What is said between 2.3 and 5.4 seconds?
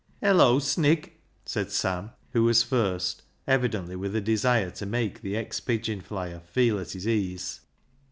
who was first, evidently with a desire to make the